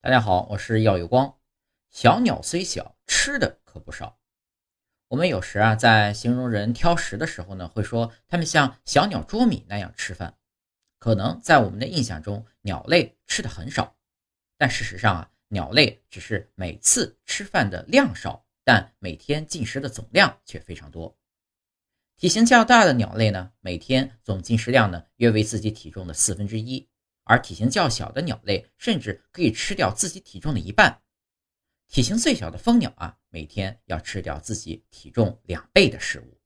[0.00, 1.36] 大家好，我是耀有光。
[1.90, 4.20] 小鸟虽小，吃的可不少。
[5.08, 10.38] 我们有时啊，在形容人挑食的时候呢，会说它们像小鸟捉米那样吃饭。
[11.00, 13.96] 可能在我们的印象中，鸟类吃的很少，
[14.56, 21.18] 但事实上啊，鸟类只是每次吃饭的量少，但每天进食的总量却非常多。
[22.16, 26.88] 体型较大的鸟类呢，每天总进食量呢约为自己体重的四分之一。
[27.28, 31.02] 而体型较小的鸟类，甚至可以吃掉自己体重的一半。
[31.86, 36.37] 体型最小的蜂鸟啊，每天要吃掉自己体重两倍的食物。